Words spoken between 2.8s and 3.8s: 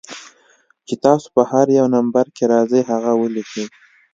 هغه وليکئ